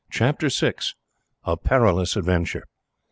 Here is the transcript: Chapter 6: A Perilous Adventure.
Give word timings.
Chapter 0.09 0.49
6: 0.49 0.95
A 1.43 1.55
Perilous 1.57 2.15
Adventure. 2.17 2.63